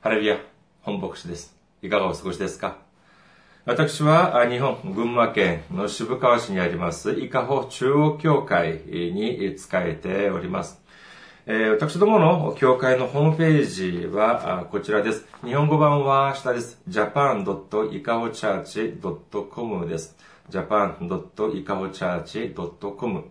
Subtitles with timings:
[0.00, 0.38] ハレルヤ、
[0.82, 1.56] 本牧師です。
[1.82, 2.76] いかがお過ごしですか？
[3.64, 10.80] 私は日本群馬県の渋川市にあります伊香保中央教会に仕えております。
[11.46, 15.26] 私どもの教会のホームページはこちらです。
[15.44, 16.80] 日本語版は下です。
[16.88, 20.16] japan.ikahochurch.com です。
[20.48, 23.24] japan.ikahochurch.com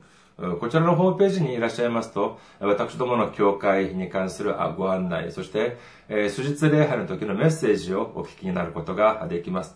[0.59, 5.77] こちらのホームページにいらっしゃいますと、私どもの教会に関するご案内、そして、
[6.09, 9.75] えー、数日礼拝の時のメッセージをお聞きになることができます。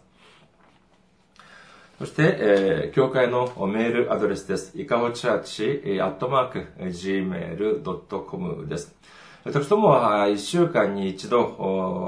[1.97, 4.79] そして、えー、教会のメールアドレスです。
[4.79, 8.95] いかほチャーチ、アットマーク、gmail.com です。
[9.43, 11.55] 私どもは1週間に一度、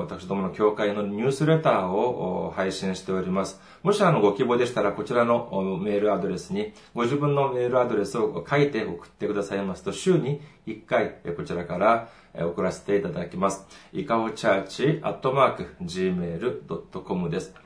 [0.07, 3.59] 私どもの教会のニュースレターを配信しております。
[3.81, 5.49] もしあのご希望でしたら、こちらの
[5.81, 13.65] メールアドレスに、ご自分のメールアドレスを書いて送ってくださいますと、週に1回、こちらから送らせていただきます。
[13.93, 17.62] いかほチャーチ、アットマーク、gmail.com です。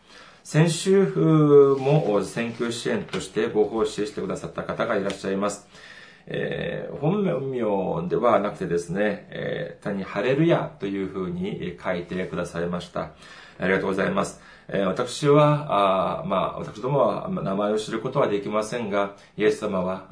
[0.43, 1.05] 先週
[1.79, 5.67] も選挙支援としてご奉仕してくださった方がいらっしゃいます。
[6.27, 13.11] えー、本名ではなくてですね、えー、単にハレルヤというふうに書いてくださいました。
[13.57, 14.41] ありがとうございます。
[14.67, 20.07] えー、私は、あまあ、私どもは名前を知ることはできませんが、イエス様は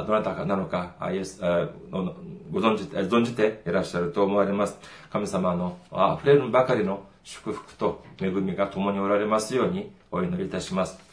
[0.00, 4.78] あどなたかなのかイエスあご存じ存じていらっしゃると思われます。
[5.10, 11.12] 神様のあ溢れるばかりの祝福と恵みが共におられますようにお祈りいたします。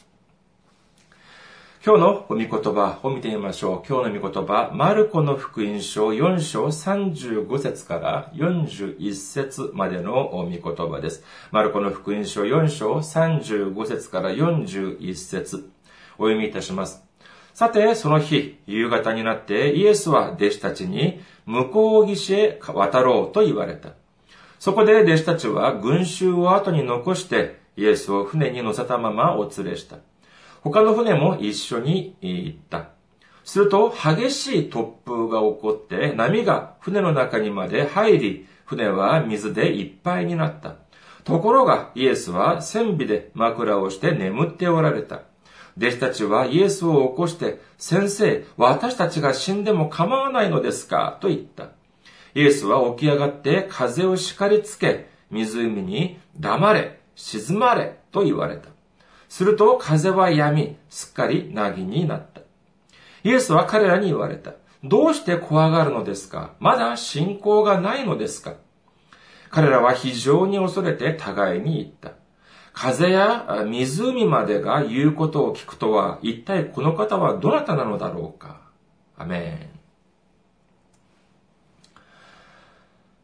[1.85, 3.87] 今日の御言葉を見てみましょう。
[3.87, 11.23] 今日の御言葉、マルコの福音書4章35節から41節までの御言葉です。
[11.51, 15.71] マルコの福音書4章35節から41節
[16.17, 17.01] お読みいたします。
[17.53, 23.93] さて、その日、夕方になってイエスは弟子たちに向こう岸へ渡ろうと言われた。
[24.59, 29.97] そこで弟子たちは群衆を後に残してイエスを船に乗せたままお連れした。
[30.61, 32.89] 他の船も一緒に行った。
[33.45, 40.75] すると激しい突風が起こって波が船の中にまで入り、船は水でいっぱいになった。
[41.23, 45.21] ところがイエスは船尾で枕をして眠っておられた。
[45.77, 51.17] 弟子たちはイエスを起こして、先生、私たちが死んでも構わないのですか？
[51.21, 51.69] と言った。
[52.35, 58.69] イエスは起き上がって風を叱りつけ、湖に黙れ、沈まれと言われた。
[59.27, 62.41] すると風は止み、すっかり凪になった。
[63.23, 64.53] イエスは彼らに言われた。
[64.83, 66.53] どうして怖がるのですか？
[66.59, 68.55] まだ信仰がないのですか？
[69.49, 72.13] 彼らは非常に恐れて互いに言った。
[72.71, 78.61] 風や湖までが言うことを聞くとは、一体この方はどなたなのだろうか？
[79.17, 79.78] アメン。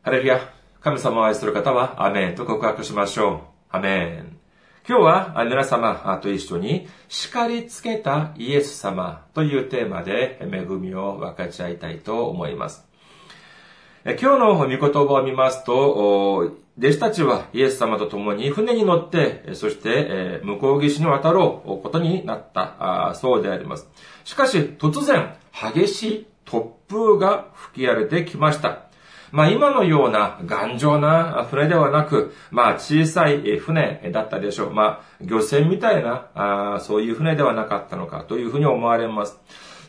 [0.06, 0.40] ハレルヤ。
[0.82, 3.40] 神様を愛する方は、アメンと告白しましょう。
[3.72, 4.38] アメン。
[4.88, 12.86] 今日は皆様と一緒に叱りつけたイエス様というテーマで恵みを分かち合いたいと思います。
[14.06, 23.90] 今日の御言葉を見ますと、弟子たちはイエス様と共に船に乗って、そして向こう岸に渡ろうことになったそうであります。
[24.24, 28.84] しかし突然激しい突風が吹き荒れてきました。
[29.32, 34.74] まあ今のような頑丈な船ではなく、まあ小さい船だったでしょう。
[34.74, 39.40] まあ漁船みたいな、あそういう船ではなかったのかというふうに思われます。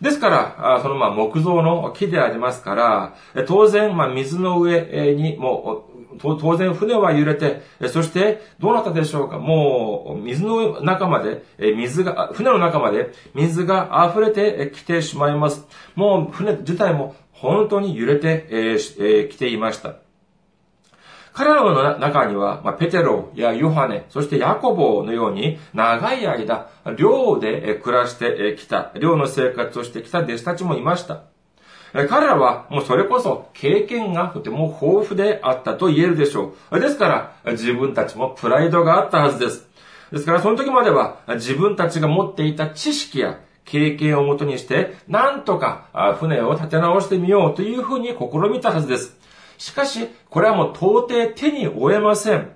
[0.01, 3.15] ですから、そのまあ木造の木でありますから、
[3.47, 15.67] 当然、まあ水の上にも当然船は揺れて、そしてどうなったでしょうかもう水の中まで、水が、船の中まで水が溢れてきてしまいます。
[15.95, 19.97] もう船自体も本当に揺れてき、えー、ていました。
[21.37, 31.25] 彼らの中には、ま、ペテロやヨハネ、そしてヤコボのように長い間、寮で暮らしてきた、寮の生活をしてきた弟子たちもいました。
[32.09, 36.81] 彼らはもうそれこそ経験がとても豊富であったと言えるでしょう。
[36.81, 37.09] ですか
[37.45, 39.69] ら、自分たちもプライドがあったはずです。
[40.11, 49.17] ですから、その時までは自分たちが持っていた知識や経験をもとにして、なんとか船を立て直してみようというふうに試みたはずです。
[49.59, 52.53] しかし、これはもう到底手に負えません。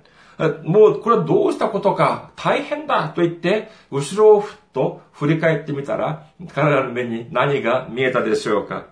[0.64, 8.86] もうこれはどうしたことか大変だと言って、後ろをふっと振り返ってみたら、彼らの目に何が見えたでしょうか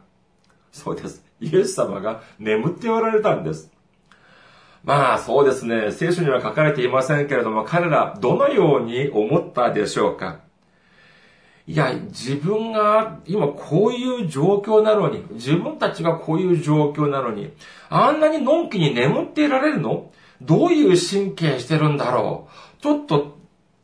[0.72, 1.24] そうです。
[1.40, 3.72] イエス様が眠っておられたんです。
[4.84, 10.40] まあそうですね、聖書には書かれていませんけれども、彼らどのように思ったでしょうか
[11.68, 17.52] いや、自分が今こういう状況なのに、自分たちがこういう状況なのに、
[17.90, 20.10] あんなにのんきに眠っていられるの？
[20.40, 22.48] どういう神経してるんだろ
[22.80, 22.82] う？
[22.82, 23.36] ちょっと、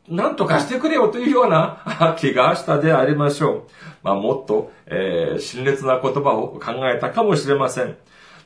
[0.09, 3.63] なんとかしてくれよというような 気がしたでありましょう。
[4.01, 7.95] まあ、もっと、えー、辛烈な言葉を考えたかもしれません。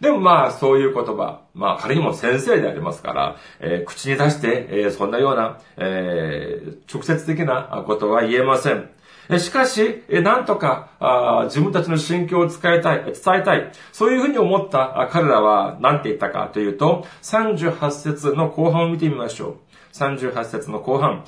[0.02, 8.90] でもまあ、そういう言葉、まあ、仮にも先生でありますから、えー、口に出して、えー、そんなような、えー、直接的なことは言えません。
[9.38, 13.72] しかし、なんとか自分たちの心境を伝えたい、伝えたい。
[13.92, 19.56] そういうふうに思った彼らは何て言ったかというと、38節の後半を見てみましょう。
[19.94, 21.26] 38節の後半。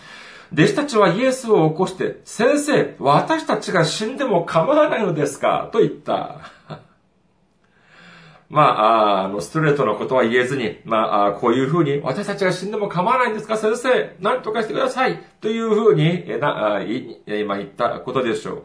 [0.54, 5.70] 弟子たちはイエスを起こして、先生、私たちが死んでも構わないのですか？
[5.72, 6.40] と言った。
[8.52, 16.82] まあ、あの、ストレートのことは言えずに、まあ、こういうふうに、私たちが死んでも構わないんですか、先生、何とかしてください、というふうに、えな、
[17.26, 18.64] 今言ったことでしょう。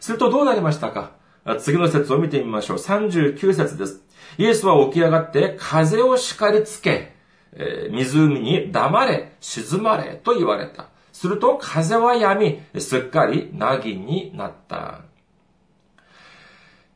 [0.00, 1.12] するとどうなりましたか？
[1.60, 2.76] 次の説を見てみましょう。
[2.78, 4.02] 39節です。
[4.38, 7.12] イエスは起き上がって風を叱りつけ、
[7.52, 10.88] え、湖に黙れ、沈まれと言われた。
[11.12, 15.03] すると風は止み、すっかり凪になった。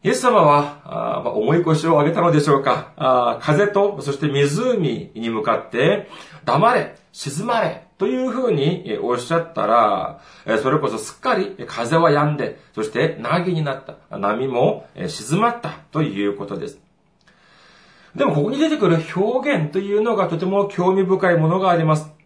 [0.05, 6.09] イエス様は、あ重い腰を上げたのでしょうかあ風と、そして湖に向かって、
[6.45, 10.21] 黙れ、沈まれ、というふうにおっしゃったら、
[10.63, 14.17] それこそすっかり風は止んで、そして凪になった。
[14.17, 16.79] 波も静まったということです。
[18.15, 22.18] でもここに出てくる表現というのがとても興味深いものがあります。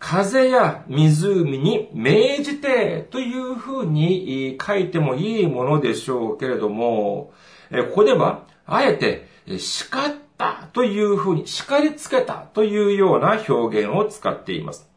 [0.00, 7.32] 風や湖に命じてというふうに書いてもいいものでしょうけれども、
[7.70, 14.88] ここでは、あえて、叱ったというふうに、叱りつけたというような表現を使っています。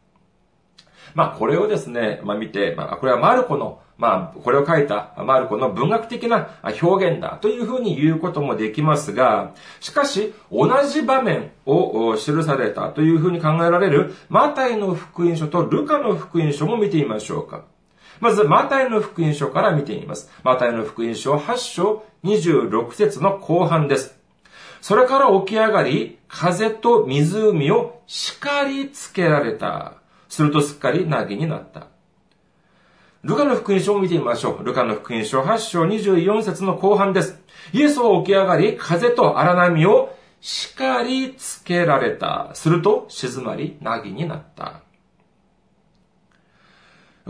[1.14, 6.48] まあ、これをですね、まあ見て、まあ、これはマルコのまあ、これを書いたマルコの文学的な
[6.82, 17.64] 表現だというふうに言うこともできますが、しかし、同じ場面を記されたというふうに考えられるマタイの福音書とルカの福音書も見てみましょうか。
[18.20, 20.30] まず、マタイの福音書から見てみます。
[20.42, 24.18] マタイの福音書8章26節の後半です。
[24.80, 29.94] それから起き上がり、風と湖を叱りつけられた。
[30.34, 31.86] するとすっかり凪になった。
[33.22, 34.64] ルカの福音書を見てみましょう。
[34.64, 37.40] ルカの福音書8章24節の後半です。
[37.72, 42.50] イエスは起き上がり、風と荒波を叱りつけられた。
[42.54, 44.80] すると静まり、なぎになった。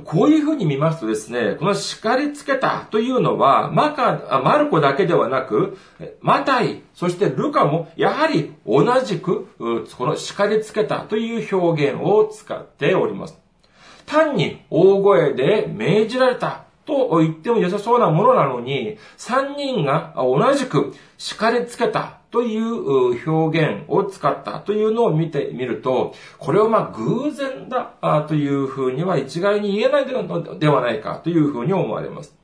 [0.03, 5.79] こういうふうに見ますとですね、この叱りつけたというのは、マカ、マルコだけではなく、
[6.21, 9.47] マタイ、そしてルカも、やはり同じく、
[9.97, 13.39] この叱りつけたという表現を使っております。
[14.05, 27.95] 単に大声で命じられたと言っても良さそうなものなのに、三人が同じく叱りつけたという表現を使ったというのを見てみると、これはまあ偶然だ
[28.29, 32.44] というふうには一概に言えないのではないかというふうに思われます。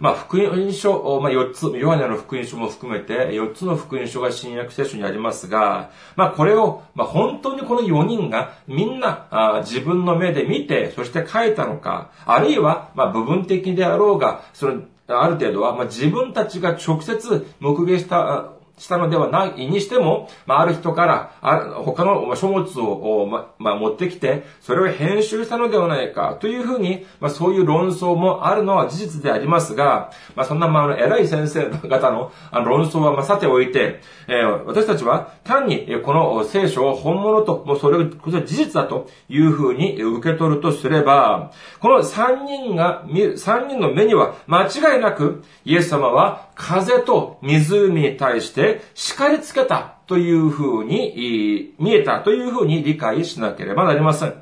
[0.00, 54.34] まあ、福音書、まあ、4つ、ヨハネの福音書も含めて、4つの福音書が新約聖書にありますが、まあ、これを、まあ、本当にこの4人がみんなあ自分の目で見て、そして書いたのか、あるいは、まあ、部分的であろうが、その、ある程度は、まあ、自分たちが直接目撃したしたのではないにしても、まあ、ある人から、あ他の書物を、ま、まあ、持ってきて、それを編集したのではないか、というふうに、まあ、そういう論争もあるのは事実でありますが、まあ、そんな、まあ、偉い先生方のあの論争は、まあ、さておいて、えー、私たちは単に、この聖書を本物と、もうそれを、事実だというふうに受け取るとすれば、この三人が見る、三人の目には間違いなく、イエス様は風と湖に対して叱りつけたというふうに、見えたというふうに理解しなければなりません。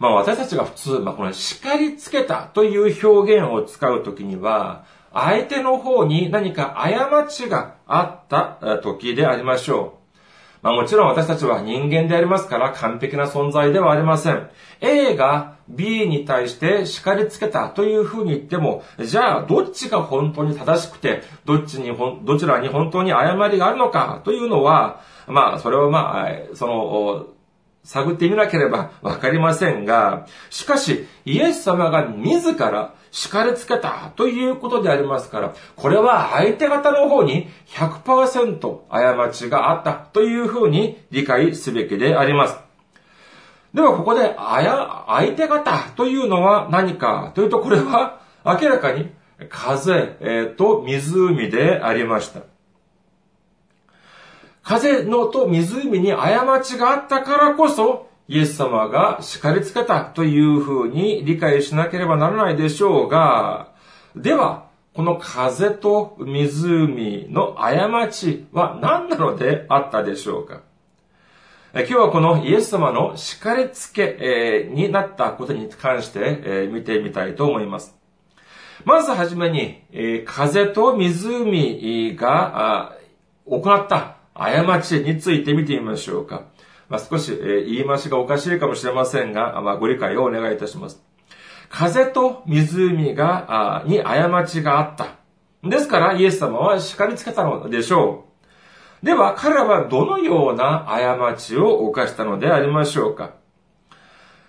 [0.00, 9.99] まあ私たちが普通、まあこの叱りつけたという表現を使うときには、相手の方に何か過ちがあった時でありましょう。
[10.62, 14.48] まあもちろん私たちは人間でありますから完璧な存在ではありません。
[14.80, 27.26] A が B に対して叱りつけたというふうに言っても、じゃあどっちが本当に正しくて、どっちにどちらに本当に誤りがあるのかというのは、まあそれはまあ、その、
[27.84, 42.58] 探ってみなければわかりませんが、しかし、イエス様が自ら叱りつけたということでありますから、これは相手方の方に100%過ちがあったというふうに理解すべきであります。
[43.74, 49.10] では、ここで、あや、相手方というのは何かというと、これは明らかに
[49.48, 52.40] 風、と湖でありました。
[54.70, 63.72] 風のと湖に過ちがあったからこそ、イエス様が叱りつけたというふうに理解しなければならないでしょうが、
[64.14, 70.62] では、この風と湖の過ちは何なのであったでしょうか？
[71.74, 77.96] 今日はこのイエス様の叱りつけになったことに関して見てみたいと思います。
[78.84, 79.82] まずはじめに、
[80.26, 82.94] 風と湖が
[83.46, 86.44] 行った過ちについて見てみましょうか。
[86.88, 91.02] まあ、少し、え言い回しがおかしいかもしれませんが、まあ、ご理解をお願いいたします。
[91.68, 95.20] 風と湖が、に過ちがあった。
[95.62, 98.24] ですから、イエス様は叱りつけたのでしょ
[99.02, 99.06] う。
[99.06, 103.34] では、彼らはどのような過ちを犯したのでありましょうか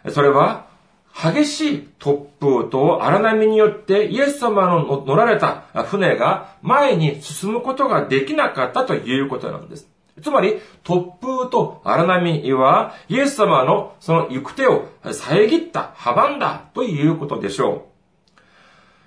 [0.10, 0.71] それは、
[1.13, 9.88] 激しい突風と荒波によってイエス様の乗られた船が前に進むことができなかったということなんです。
[10.22, 17.91] つまり、突風と荒波は、イエス様のその行く手を遮った、阻んだということでしょう。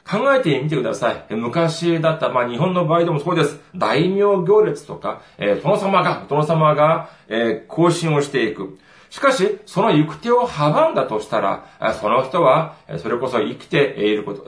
[0.09, 1.35] 考えてみてください。
[1.35, 3.61] 昔だった、まあ日本の場合でもそうです。
[3.75, 8.79] 大名行列とか、えー、殿様が、殿様が、えー、行進をしていく。
[9.15, 11.67] しかし、その行く手を阻んだとしたら、
[12.01, 14.45] その人は、それこそ生きていること、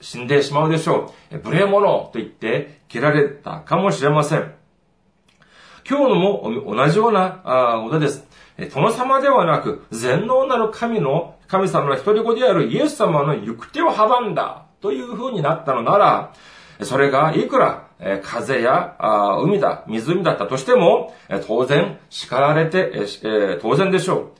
[0.00, 1.38] 死んでしまうでしょう。
[1.44, 4.54] 無礼者と言って切られたかもしれません。
[5.86, 8.26] 今日のも同じようなことです。
[8.72, 16.32] 殿様ではなく、全能なる神の、神様の一人子であるイエス様の行く手を阻んだという風になったのなら、
[16.80, 17.81] それがいくら
[18.22, 18.96] 風や
[19.42, 21.14] 海だ、湖だったとしても、
[21.46, 23.06] 当然叱られて、
[23.60, 24.32] 当然でしょ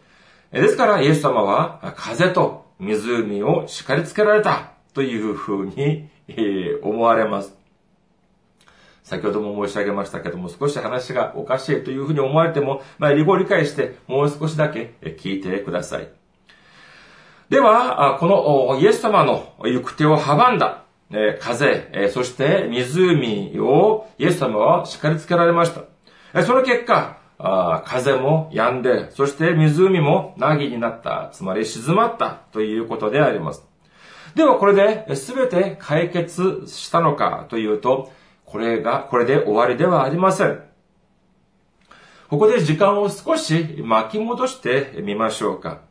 [0.53, 0.61] う。
[0.61, 6.09] ですからイエス様は風と湖を叱りつけられたというふうに
[6.83, 7.57] 思われます。
[9.05, 16.09] 先ほども申し上げましたけども、少し話がおかしいというふうに思われても、まあ、理理解してもう少しだけ聞いてください。
[17.49, 20.82] では、このイエス様の行く手を阻んだ
[21.13, 25.83] え風、えそして湖をイエス様は叱りつけられました。
[26.35, 33.67] えその結果、あ風も止んで、そして湖も凪になった、つまり静まったということであります。
[34.35, 38.11] ではこれで全て解決したのかというと、
[38.47, 40.63] これが、これで終わりではありません。
[42.29, 45.83] ここで時間を少し巻き戻してみましょうか。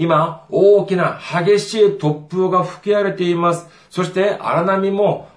[0.00, 3.68] 今、大きな激しい突風が吹き荒れています。
[3.90, 5.28] そして荒波も、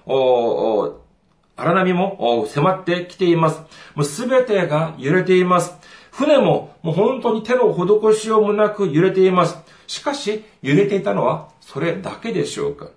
[1.54, 3.60] 荒波も迫ってきています。
[3.94, 5.74] もうすべてが揺れています。
[6.12, 9.58] 船ももう本当に手の施しようもなく揺れています。
[9.86, 12.88] しかし、揺れていたのはそれだけでしょうか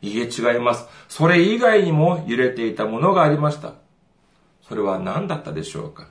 [0.00, 0.86] いいえ違います。
[1.10, 3.74] それ以外にも揺れていたものがありました。
[4.66, 6.08] それは何だったでしょうか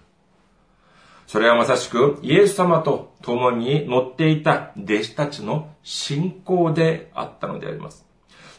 [1.29, 8.03] それはまさしくイエス様と共に乗っていた弟子たちの信仰であったのであります。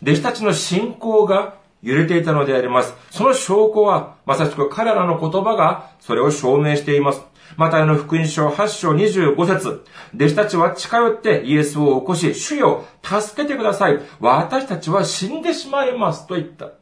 [0.03, 2.95] 弟子たちの信仰が揺れていたのであります。
[3.11, 7.23] その証拠は、まさしく彼らの言葉がそれを証明しています。
[7.57, 9.85] またの福音書8章25節
[10.15, 13.99] 弟子たちは近寄ってイエスを起こし、主よ、助けてください。
[14.21, 16.29] 私たちは死んでしまいます。
[16.29, 16.80] と言った。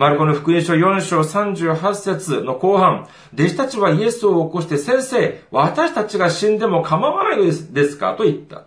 [0.00, 8.14] マルコの福音書4章38節の後半、弟子たちはイエスを起こして先生、私たちが死んでも構わないですか？
[8.14, 8.64] と言った。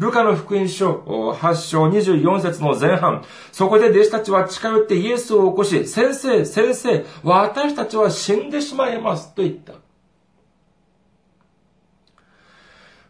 [0.00, 0.90] ルカの福音書
[1.38, 9.74] 8章24節の前半、そこで弟子たちは近寄ってイエスを起こし、先生、先生、私たちは死んでしまいますと言った。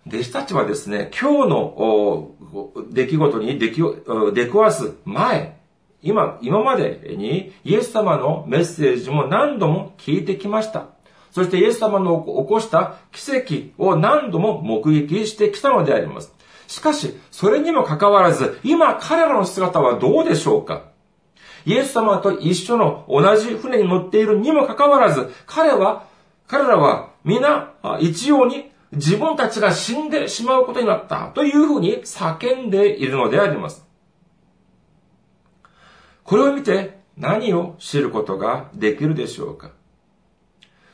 [0.07, 2.35] 弟子たちはですね、今日の
[2.91, 3.73] 出来事に出
[4.35, 5.64] 出くわす前、
[6.05, 10.87] 今、今までにイエス様のメッセージも何度も聞いてきました。
[11.33, 16.33] そしてイエス様の起こした奇跡を何度も目撃してきたのであります。
[16.69, 20.85] しかし、それにもかかわらず、今彼らの姿はどうでしょうか
[21.67, 26.05] イエス様と一緒の同じ船に乗っているにもかかわらず、彼は、
[26.47, 33.85] 彼らは皆一様に自分たちが死んでしまうことになったというふうに叫んでいるのであります。
[36.25, 39.71] これを見て何を知ることができるでしょうか？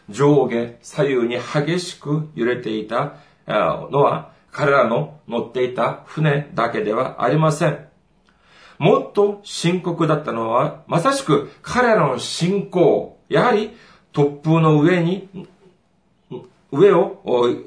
[0.09, 3.15] 上下左右に激しく揺れていた
[3.47, 7.87] のは彼らの乗っていた船だけではありません。
[8.79, 13.77] もっと深刻だったのは、まさしく彼らの信仰、やはり
[14.13, 15.29] 突風の上に、
[16.73, 17.21] 上を、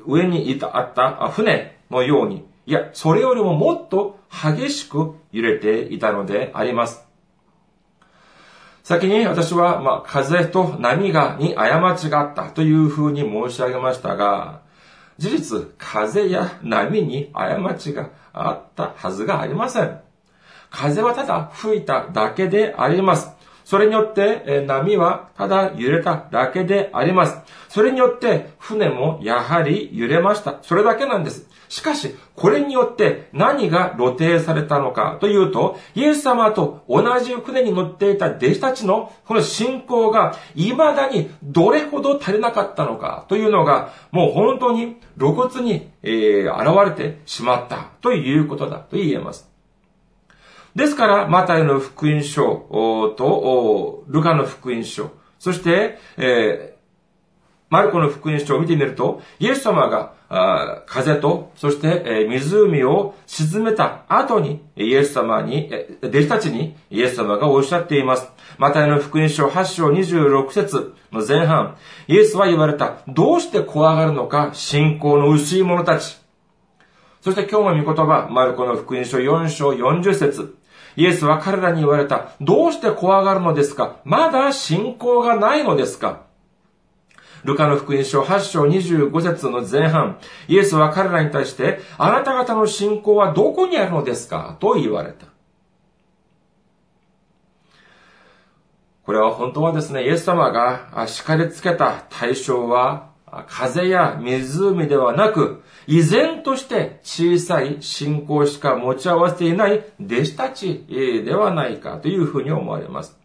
[0.07, 7.05] 上にいた、あった船のように、いや、それよりももっと激しく揺れていたのであります。
[8.83, 14.61] 先に私は、まあ、風と波が、に過ちがあったというふうに申し上げましたが、
[15.17, 19.99] 事実、風や波に過ちがあったはずがありません。
[20.69, 23.29] 風はただ吹いただけであります。
[23.65, 27.37] それによって、波はただ揺れただけであります。
[27.69, 30.59] それによって船もやはり揺れました。
[30.61, 31.47] それだけなんです。
[31.69, 49.52] しかし、これによって何が露呈されたのかというと、イエス様と同じ船に乗っていた弟子たちのこの信仰が未だにどれほど足りなかったのかというのが、もう本当に露骨に、えー、現れてしまったということだと言えます。
[50.75, 56.73] ですから、マタイの福音書と、ルカの福音書、そして、えー、
[57.69, 60.13] マルコの福音書を見てみると、イエス様が
[60.87, 68.27] 風と、そして、湖を沈めた後に、イエス様に、弟子たちにイエス様がおっしゃっています。
[68.57, 71.77] マタイの福音書8章26節の前半、
[72.07, 72.97] イエスは言われた。
[73.07, 76.17] どうして怖がるのか、信仰の薄い者たち。
[77.21, 80.57] そして今日の御言葉、マルコの福音書4章40節
[80.95, 82.31] イエスは彼らに言われた。
[82.39, 83.97] どうして怖がるのですか？
[84.03, 86.23] まだ信仰がないのですか？
[87.43, 94.55] ルカの福音書8章25節の前半、イエスは彼らに対して、あなた方の信仰はどこにあるのですか？
[94.59, 95.27] と言われた。
[99.05, 103.11] これは本当はですね、イエス様が叱りつけた対象は、
[103.47, 113.17] 風や湖ではなく、依然として小さい信仰しか持ち合わせていない弟子たちではないかというふうに思われます。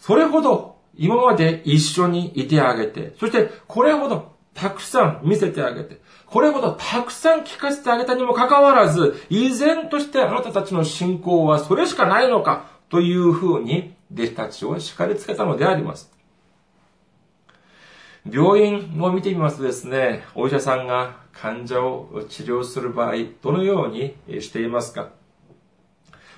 [0.00, 16.15] それほど今まで一緒にいてあげて、そしてこれほどたくさん見せてあげて、これほどたくさん聞かせてあげたにもかかわらず、依然としてあなたたちの信仰はそれしかないのかというふうに弟子たちを叱りつけたのであります。
[18.30, 25.10] 病院を見てみますとですね、お医者さんが患者を治療する場合、どのようにしていますか？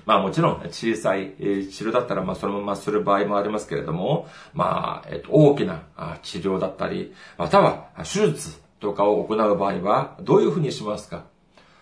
[0.05, 1.43] まあもちろん小さい治
[1.83, 5.83] 療だったらまあそのままする場合もありますけれども、まあ、えっと、大きな
[6.23, 11.25] 治療だったり、または手術とかを行う場合はどういうふうにしますか？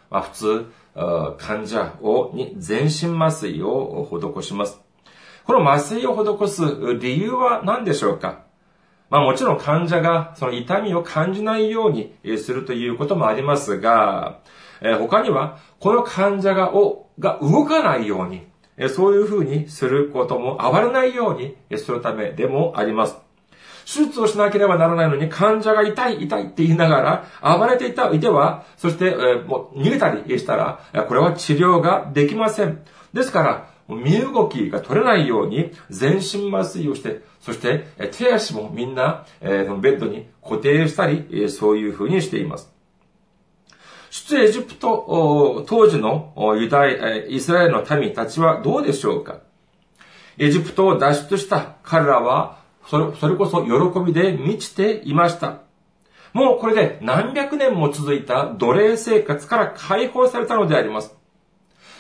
[0.10, 0.66] まあ普通、
[1.38, 4.80] 患者をに全身麻酔を施します。
[5.46, 6.64] この麻酔を施す
[7.00, 8.47] 理由は何でしょうか？
[9.10, 14.40] まあもちろん患者がその痛みを感じないようにするということもありますが、
[15.00, 18.48] 他にはこの患者が、をが動かないように、
[18.90, 23.18] そういうふうにすることも暴れないようにするためでもあります。
[23.86, 32.84] 手術をしなければならないのに患者が痛い痛いって言いながら暴れていた、いては、そして、えもう逃げたりしたら、これは治療ができません。
[33.14, 42.72] ですから、身動きが取れないように全身麻酔をして、そして手足もみんな、えベッドに固定したり、そういう風にしています。
[44.10, 49.40] 出エジプト、当時のユダヤ、イスラエルの民たちはどうでしょうか
[50.38, 55.62] エジプトを脱出した彼らは、それそれこそ喜びで満ちていました。
[56.34, 61.17] もうこれで何百年も続いた奴隷生活から解放されたのであります。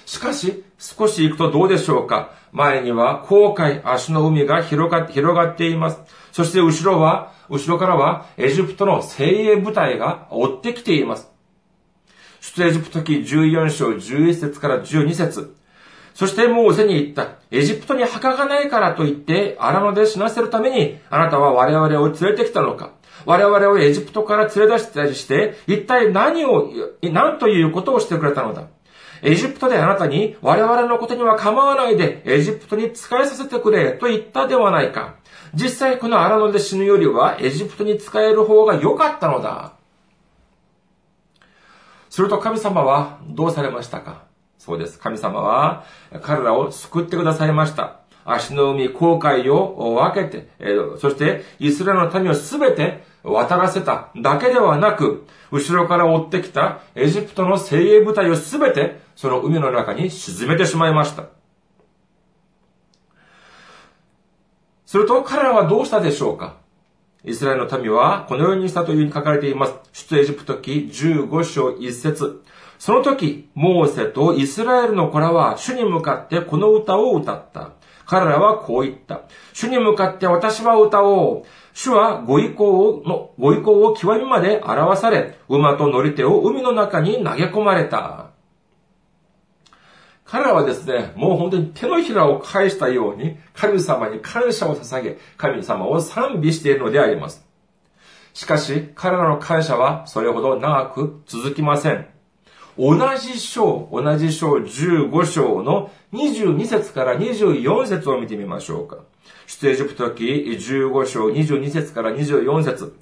[0.07, 2.31] しかし、少し行くとどうでしょうか？
[2.53, 5.99] 前には航海足の海が広が広がっています。
[6.31, 11.29] そして後ろは、後ろからはエジプトの精鋭部隊が追ってきています。
[12.39, 15.57] 出エジプト記14章11節から12節
[16.13, 17.35] そしてもう背に言った。
[17.51, 22.93] エジプトに墓がないからと言って荒野で死なせるためにあなたは我々を連れてきたのか？
[23.25, 28.67] 我々をエジプトから連れ出したりして一体何を、何ということをしてくれたのだ？
[29.21, 35.15] エジプトであなたに我々のことには構わないでエジプトに仕えさせてくれと言ったではないか。
[35.53, 39.73] 実際この荒野で死ぬよりはエジプトに仕える方が良かったのだ。
[42.09, 44.23] すると神様はどうされましたか？
[44.57, 44.99] そうです。
[44.99, 45.85] 神様は
[46.21, 47.99] 彼らを救ってくださいました。
[48.25, 50.49] 足の海、航海を分けて、
[50.99, 61.25] そしてイスラエルの民をすべて渡らせただけではなく、後ろから追ってきたエジプトの精鋭部隊をすべてその海の中に沈めてしまいました。
[64.85, 66.55] すると彼らはどうしたでしょうか？
[67.25, 69.73] イスラエルの民はこのようにしたというふうに書かれています。
[69.91, 72.43] 出エジプト記15章1節
[72.79, 77.71] その時、モーセとイスラエルの子らは主に向かってこの歌を歌った。
[78.05, 79.21] 彼らはこう言った。
[79.51, 81.43] 主に向かって私は歌おう。
[81.79, 88.31] 主はご意向の、ご意向を極みまで表され、馬と乗り手を海の中に投げ込まれた。
[90.25, 97.45] 彼らはですね、もう本当に手のひらを返したように、神様に感謝を捧げ、神様を賛美しているのであります。
[98.33, 102.07] しかし、彼らの感謝はそれほど長く続きません。
[102.79, 108.99] 同じ章、同じ章15章の22節から24節を見てみましょうか。
[109.47, 112.95] 出エジプト記15章22節から24節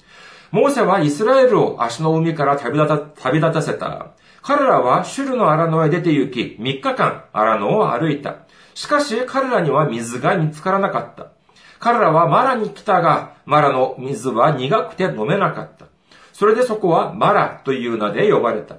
[0.51, 4.11] モーセはイスラエルを足の海から旅立た旅立たせた。
[4.41, 8.37] 彼らはシュルの荒野へ出て行き、3日間荒野を歩いた。
[8.75, 11.31] しかし彼らには水が見つからなかった。
[11.79, 15.87] 彼らはマラに来たが、マラの水は苦くて飲めなかった。
[16.31, 18.77] それでそこはマラという名で呼ばれた。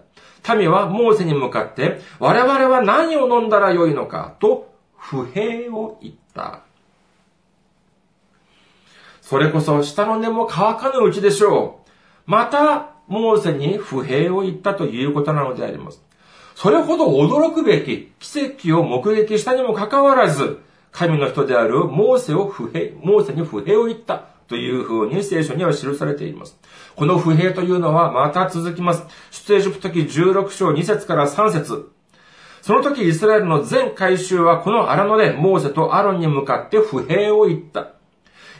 [0.55, 6.61] 民はモーセに向かって、我々は何を飲んだらよいのか、と不平を言った。
[9.21, 11.91] それこそ下の根も乾かぬうちでしょう。
[12.27, 16.03] また、モーセに不平を言ったということなのであります。
[16.55, 26.59] それほど驚くべき奇跡を目撃したにもかかわらず、神の人であるモーセを不平、モーセに不平を言ったというふうに聖書には記されています。
[26.95, 29.05] この不平というのはまた続きます。
[29.31, 31.93] 出エジプト記16章2節から3節
[32.63, 37.93] その時イスラエルの全回収はこの荒野でモーセとアロンに向かって不平を言った。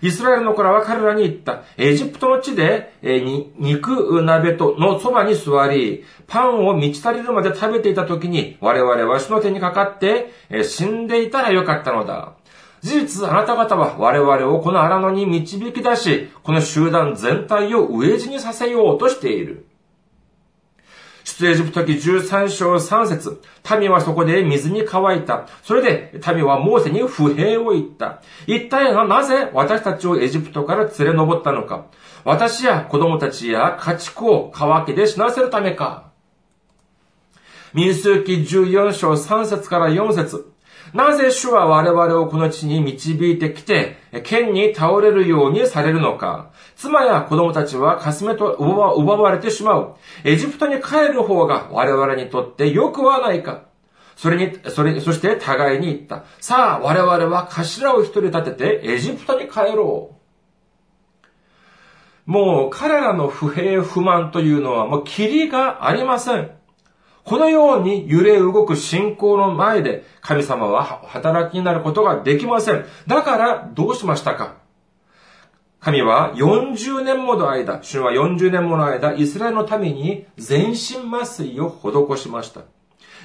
[0.03, 1.65] イスラエルの子らは彼らに言った。
[1.77, 12.36] エジプトの地で、えー、肉鍋とのそばに座り、パンを満ち足りるまで食べていた時に、我々は主の手にかかって、え、死んでいたらよかったのだ。
[12.87, 19.67] 事実、あなた方は我々をこの荒野に導き出し、この集団全体を飢え死にさせようとしている。
[21.25, 23.43] 出エジプト記13章3節
[23.81, 25.49] 民はそこで水に乾いた。
[25.65, 28.23] それで民はモーセに不平を言った。
[28.47, 31.87] 一体がなぜ私たちをエジプトから連れ上ったのか。
[32.23, 36.13] 私や子供たちや家畜を乾きで死なせるためか。
[37.75, 40.53] 民数記14章3節から4節
[40.97, 46.51] なぜ主は我々をこの地に導いてきて、剣に倒れるようにされるのか。
[46.75, 49.97] 妻や子供たちはかすめと奪われてしまう。
[50.25, 53.65] エジプトに帰る方が我々にとって良くはないか。
[54.17, 56.25] それに、それ、そして互いに言った。
[56.41, 60.17] さあ、我々は頭を一人立ててエジプトに帰ろ
[62.27, 62.31] う。
[62.31, 66.51] もう彼らの不平不満というのはもうキリがありません。
[67.27, 72.87] このように揺れ動く信仰の前で神様は働きになることができません。
[73.09, 74.55] だからどうしましたか？
[75.81, 82.63] 神は40年もの間、主は40年もの間、イスラエルのために全身麻酔を施しました。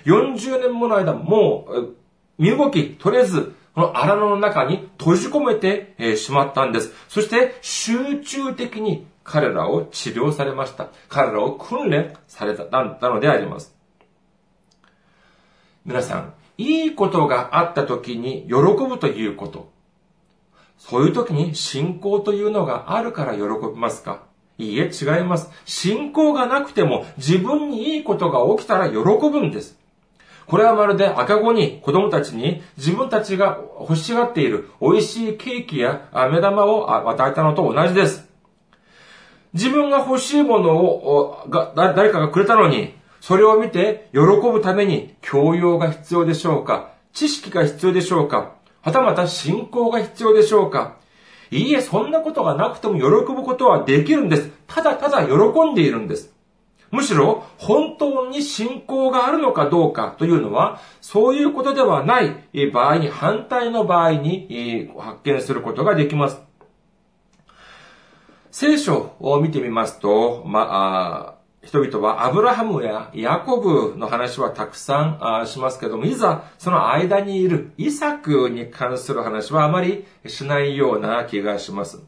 [0.06, 1.96] 40年もの間、もう、
[2.40, 6.92] 身動き取れず、この荒野の中に閉じ込めてしまったんです。
[7.08, 10.90] そして集中的に彼らを治療されました。
[11.08, 13.76] 彼らを訓練されたなのであります。
[15.84, 18.54] 皆さん、いいことがあった時に喜
[18.88, 19.72] ぶということ。
[20.78, 24.24] そういう時に信仰というのがあるから喜びますか？
[24.58, 25.50] いいえ、違います。
[25.66, 29.80] 信仰がなくても自分にいいことが起きたら喜ぶんです。
[30.46, 38.28] これはまるで赤子に子供たちに自分たちが欲しがっている美味しいケーキや飴玉を与えたのと同じです。
[39.54, 50.98] 自分が欲しいものを誰かがくれたのにそれを見て喜ぶために教養が必要でしょうか知識が必要でしょうかはたまた信仰が必要でしょうか
[51.52, 54.50] いいえ、そんなことがなくても喜ぶことはできるんです。
[54.68, 56.34] ただただ喜んでいるんです。
[56.92, 66.42] むしろ、本当に信仰があるのかどうかというのは、そういうことではない場合に、反対の場合に発見することができます。
[68.50, 82.00] 聖書を見てみますと、まあ、人々はアブラハムやヤコブの話はたくさんしますけども、いざその間にいるイサクに関する話はあまりしないような気がします。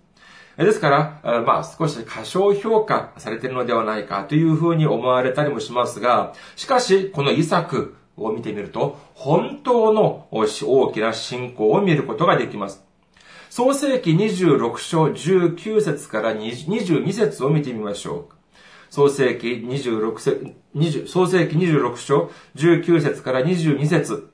[0.57, 0.89] ですか
[1.23, 12.83] ら、まあ少し過小評価されているのではないかというふうに思われたりもしますが、しかしこのイサクを見てみると、本当の大きな信仰を見ることができます。
[13.51, 18.42] 創世記26章19節から22節を見てみましょう。
[18.93, 24.29] 創世記26節、20創世記26章19節から22節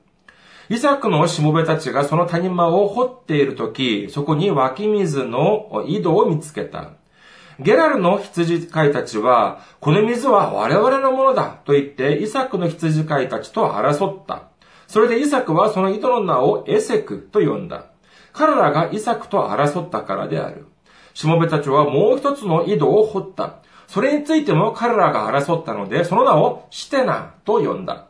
[0.68, 6.90] イサクのしもべたちがその谷間を掘っているとき、そこに湧き水の井戸を見つけた。
[7.58, 14.50] ゲラルの羊飼いたちは、この水は我々のものだと言って、イサクの羊飼いたちと争った。
[14.88, 17.86] それでイサクはその井戸の名をエセクと呼んだ。
[18.34, 20.66] 彼らがイサクと争ったからである。
[21.14, 23.62] しもべたちはもう一つの井戸を掘った。
[23.90, 28.06] それについても彼らが争ったので、その名をシテナと呼んだ。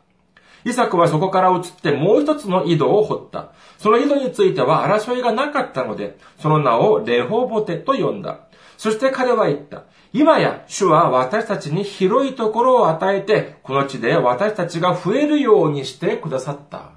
[0.66, 3.52] イサクはそこから移ってもう一つの井戸を掘った。
[3.78, 8.40] その井戸については争いがなかったので、その名をレホボテと呼んだ。
[8.76, 9.84] そして彼は言った。
[10.12, 16.90] 今や主は私たちに広いところを与えて、この地で私たちが増えるようにしてくださった。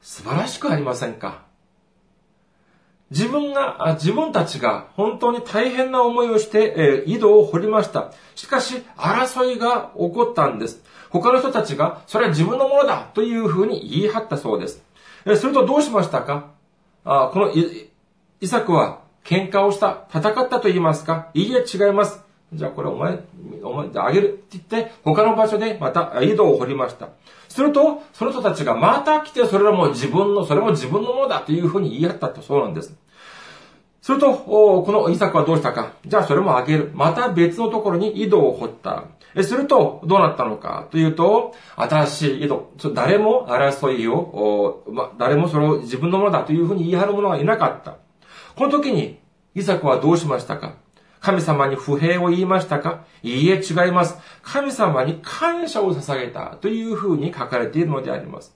[0.00, 1.45] 素晴らしくありませんか？
[3.10, 8.12] 自分が、自分たちが本当に大変な思いをして、えー、井戸を掘りました。
[8.34, 10.82] しかし、争いが起こったんです。
[11.10, 14.82] 他の人たちが、それは自分のものだというふうに言い張ったそうです。
[15.24, 16.50] えー、するとどうしましたか？
[17.04, 21.28] あこのイサクは喧嘩をした、戦ったと言いますか？
[21.32, 22.25] いいえ、違います。
[22.52, 23.18] じゃあこれお前、
[23.62, 27.08] お前あげるって言って、他の場所でまた井戸を掘りました。
[27.48, 32.96] すると、その人たちがまた来て、それらも自分の、それも自分のものだというふうに言い合ったとそうなんです。
[34.00, 35.94] すると、このイサクはどうしたか。
[36.06, 36.92] じゃあそれもあげる。
[36.94, 39.04] また別のところに井戸を掘った。
[39.34, 42.70] えすると、どうなったのかというと、新しい井戸。
[42.94, 47.96] 誰も争いを、ま、誰もそれを自分のものだというふうに言い張る者がいなかった。
[48.54, 49.18] この時に、
[49.56, 50.76] イサクはどうしましたか
[51.26, 53.04] 神様に不平を言いましたか？
[53.24, 54.16] いいえ、違います。
[54.44, 58.54] 神様に感謝を捧げたというふうに書かれているのであります。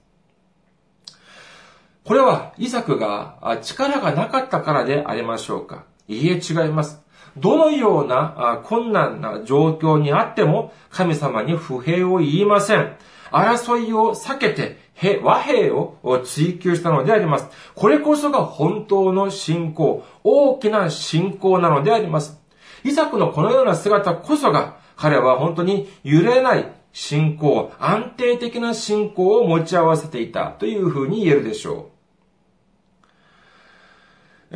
[2.04, 5.82] これは、イサクが力がなかったからでありましょうか？
[6.06, 7.02] いいえ、違います。
[7.36, 12.94] どのような困難な状況にあっても、神様に不平を言いません。
[13.32, 14.78] 争いを避けて、
[15.24, 17.48] 和平を追求したのであります。
[17.74, 22.39] これこそが本当の信仰、大きな信仰なのであります。
[22.84, 32.00] イサクのこのような姿こそが、彼は本当に揺れない信仰、安定的な信仰を持ち合わせていたというふうに言えるでしょう。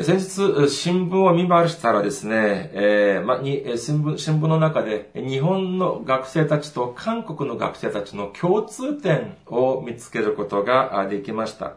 [0.03, 11.75] 先日、新聞を見回したらですね、えー、まに新聞、新聞の中で日本の学生たちと韓国の学生たちの共通点を見つけることができました。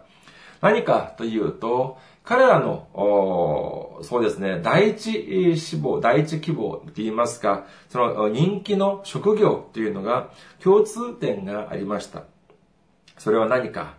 [0.61, 10.29] 何かというと、彼らの、そうですね、第一志望、第一希望って言いますか、その人気の職業というのが
[10.61, 12.23] 共通点がありました。
[13.17, 13.95] それは何か、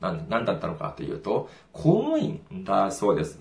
[0.00, 3.40] 何何だったのかというと、公務員だそうです。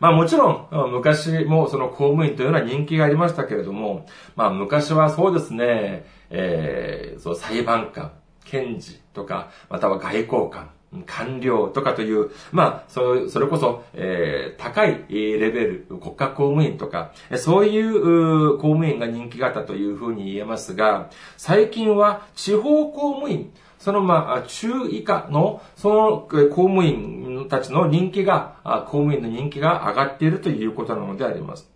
[0.00, 8.12] まあもちろん、昔もその公務員というのは人気がありましたけれども、まあ昔はそうですね、えー、そう裁判官、
[8.42, 10.70] 検事とか、または外交官、
[11.06, 31.70] 官僚とかという、まあ、そそれこそ、えー、高いレベル、国家公務員とか、そういう公務員が人気があったというふうに言えますが、最近は地方公務員、そのまあ、中以下の、その公務員たちの人気が、公務員の人気が上がっているということなのであります。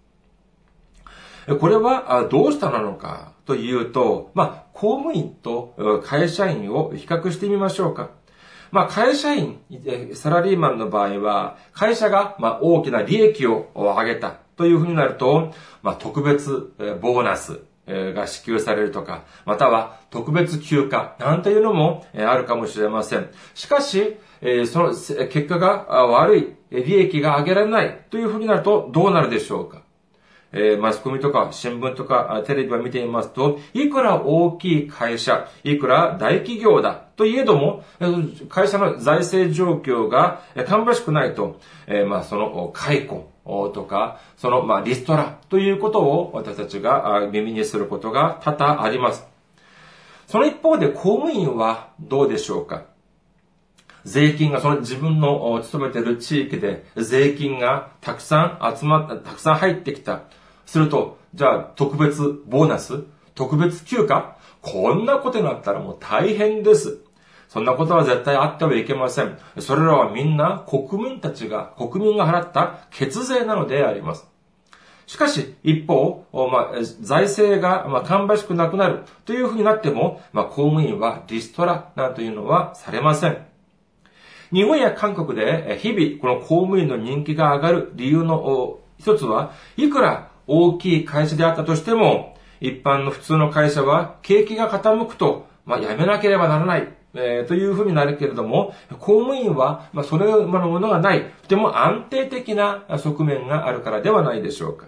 [1.59, 8.11] これはどうしたなのかというと、まあ、公務員と会社員を比較してみましょうか。
[8.71, 9.61] まあ、会社員、
[10.15, 15.53] サラリーマンの場合は、会社が、まあ、大きな利益を上げたというふうになると、
[15.83, 23.29] まあ、特別ボーナスが支給されるとか、または特別休暇なんていうのもあるかもしれません。
[23.55, 24.17] しかし、
[24.67, 29.83] その結果が悪い、利益が上げられないというふうになるとどうなるでしょうか？
[30.53, 37.85] えー、マスコミとか新聞とかテレビを見ていますと、いくら大きい会社、いくら大企業だといえども、
[38.49, 43.31] 会社の財政状況が芳しくないと、えー、まあその解雇
[43.75, 49.27] とか、そのまあリストラということを私たちが耳にすることが多々あります。
[50.27, 52.85] その一方で公務員はどうでしょうか？
[54.05, 60.23] 税金がその自分の勤めている地域で税金がたくさん集まった、たくさん入ってきた。
[60.71, 63.03] すると、じゃあ特別ボーナス？
[63.35, 64.37] 特別休暇？
[64.63, 66.99] こんなことになったらもう大変です。
[67.49, 69.37] そんなことは絶対あってはいけません。
[69.59, 74.29] それらはみんな国民たちが、国民が払った血税なのであります。
[75.09, 83.45] しかし、一方、まあ、財政が、まあ、芳しくなくなるというふうになっても、まあ、公務員はリストラなんというのはされません。
[84.53, 96.89] 日本や韓国で日々この公務員の人気が上がる理由の一つは、いくら大きい会社であったとしても、一般の普通の会社は景気が傾くと、まあ、辞めなければならない。
[97.13, 104.87] えー、というふうになるけれども、公務員は、まあ、それのものがない、とても安定的な側面があるからではないでしょうか。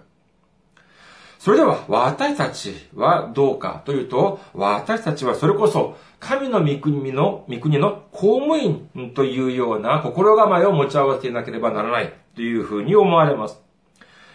[1.39, 13.61] それでは、私たちはどうかというと、私たちはそれこそ、神の御国の、御国の公務員というような心構えを持ち合わせていなければならないというふうに思われます。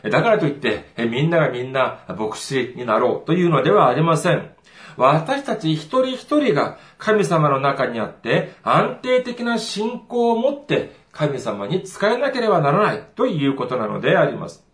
[0.02, 4.50] だからといって、みんながみんな牧師になろうというのではありません。
[4.96, 14.64] 私たち一人一人が神様の中にあって安定的な信仰を持って神様に使えなければならないということなのであります。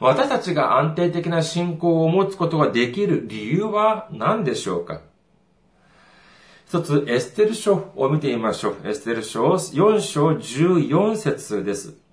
[0.00, 5.02] 私たちが安定的な信仰を持つことができる理由は何でしょうか？
[6.66, 8.76] 一つ、エステル書を見てみましょう。
[8.84, 12.07] エステル書4章14節です。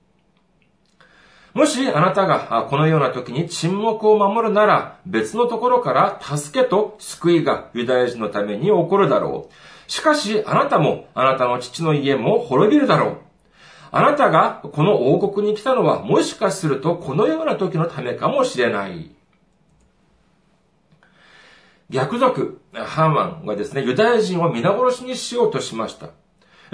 [1.55, 9.91] もしあなたがこのような時に沈黙を守るなら別のところから助けと救いがユダヤ人のために起こるだろう。
[9.91, 13.17] しかしあなたもあなたの父の家も滅びるだろう。
[13.89, 19.15] あなたがこの王国に来たのはもしかするとこのような時のためかもしれない。
[21.89, 26.09] 逆賊、ハーマンがですね、ユダヤ人を皆殺しにしようとしました。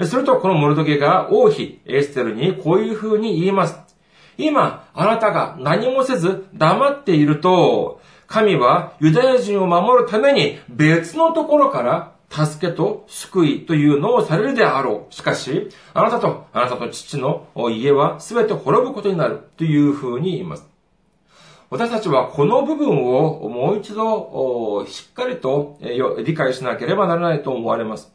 [0.06, 3.81] すると、このモルドゲが王妃エステルにこういう風に言います。
[4.38, 15.14] 今、あなたが何もせず黙っていると、神はユダヤ人を守るために別のところから助けと救いというのをされるであろう。
[15.14, 20.66] しかし、あなたとあなたと父の家は全て滅ぶことになるというふうに言います。
[21.68, 25.78] 私たちはこの部分をもう一度しっかりと
[26.24, 28.12] 理解しなければならないと思われます。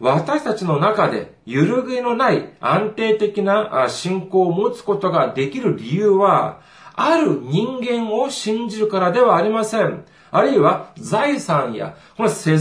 [0.00, 6.60] 私たちの中で揺るぎのない安定的な信仰を持つことができる理由は、
[6.94, 10.04] ある人間を信じるからではありません。
[10.30, 12.56] あるいは財産や、この世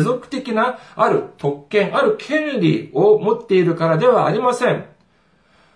[0.00, 4.86] 俗的なある特権、ある権利を持っているからではありません。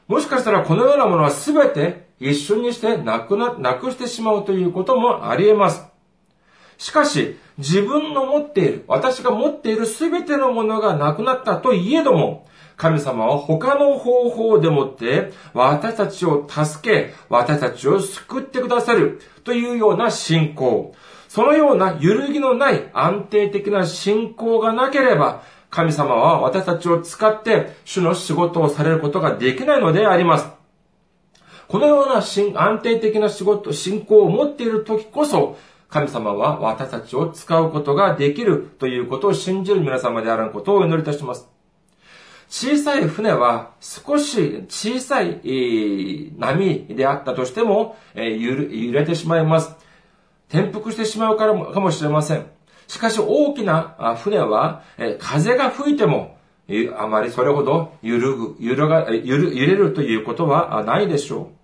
[0.09, 5.92] もしかしたらこのようなものは全て一緒にしてなくな、なくしてしまうということもあり得ます。
[6.83, 20.93] しかし、自分の持っている、私が持っている全てのものがなくなったといえども、神様は他の方法でもって私たちを助け、私たちを救ってくださるというような信仰。
[21.29, 30.63] そのような揺るぎのない安定的な信仰がなければ、神様は私たちを使って主の仕事をされることができないのであります。
[31.69, 35.57] このような安定的な仕事、信仰を持っている時こそ、
[35.93, 41.47] 神様は私たちを使うことができるということを信じる皆様であることをお祈りいたします。
[42.49, 49.77] 小さい船は少し小さい、波であったとしても、揺れてしまいます。
[50.49, 52.47] 転覆してしまうからかもしれません。
[52.89, 54.83] しかし大きな船は、
[55.19, 56.39] 風が吹いても、
[56.99, 61.62] あまりそれほど揺るぐ、揺るが、揺る、揺れるということはないでしょう。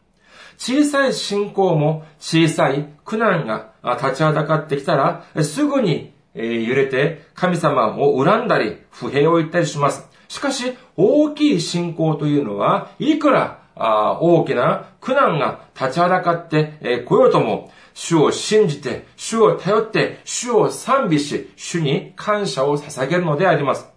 [0.58, 10.06] 小さい信仰も小さい苦難が立ちはだかってきたら、すぐに揺れて神様を恨んだり、不平を言ったりします。
[10.28, 23.88] しかし、大きい信仰というのは、いくら大きな苦難が立ちはだかってこようとも、主を信じて、主を頼って、主を賛美し、主に感謝を捧げるのであります。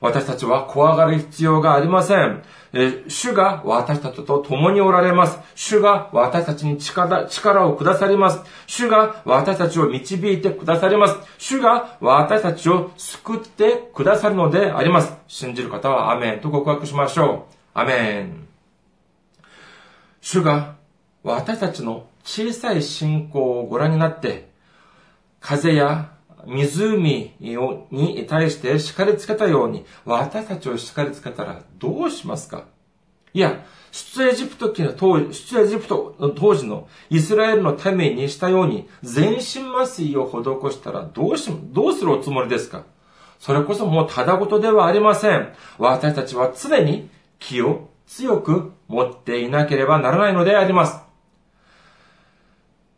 [0.00, 2.42] 私たちは怖がる必要がありません。
[2.74, 5.38] え主が私たちと共におられます。
[5.54, 8.40] 主が私たちに力力をくださります。
[8.66, 11.16] 主が私たちを導いてくださります。
[11.38, 15.12] 主が私たちを救ってくださるのであります。
[15.28, 17.78] 信じる方はアメンと告白しましょう。
[17.78, 18.48] アメン。
[20.22, 20.76] 主が
[21.22, 24.48] 私たちの小さい信仰をご覧になって、
[25.40, 26.12] 風や
[26.46, 26.96] 湖
[27.90, 32.64] に対して叱りつけたように、私たちを叱りつけたらどうしますか？
[33.34, 42.84] いや、出エジプト期の当時、出エジプトの当時のイスラエルの民にしたように、全身麻酔を施したらどうし、どうするおつもりですか？
[43.38, 45.52] それこそもうただごとではありません。
[45.78, 51.11] 私たちは常に気を強く持っていなければならないのであります。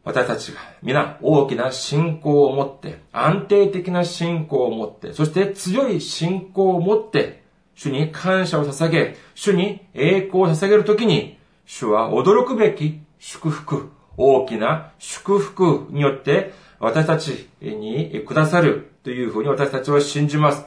[0.04, 7.42] 私たちが皆大きな信仰を持って、安定的な信仰を持って、そして強い信仰を持って、
[7.74, 20.66] 主に感謝を捧げ、主に栄光を捧げるときに、主は驚くべき祝福、大きな祝福によって私たちにくださるというふうに私たちは信じます。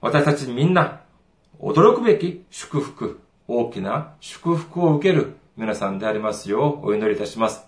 [0.00, 1.00] 私たちみんな
[1.58, 7.67] 驚くべき祝福、大きな祝福を受ける皆さんでありますようお祈りいたします。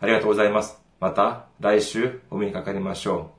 [0.00, 0.80] ありがとうございます。
[1.00, 3.37] また来週お目にかかりましょう。